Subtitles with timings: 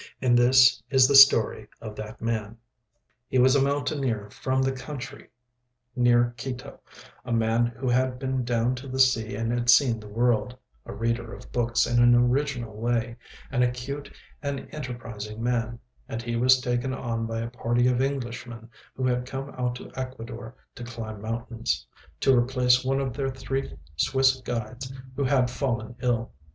[0.19, 2.57] And this is the story of that man.
[3.27, 5.27] He was a mountaineer from the country
[5.95, 6.79] near Quito,
[7.23, 10.91] a man who had been down to the sea and had seen the world, a
[10.91, 13.15] reader of books in an original way,
[13.51, 14.11] an acute
[14.41, 15.77] and enterprising man,
[16.09, 19.91] and he was taken on by a party of Englishmen who had come out to
[19.93, 21.85] Ecuador to climb mountains,
[22.21, 26.31] to replace one of their three Swiss guides who had fallen ill.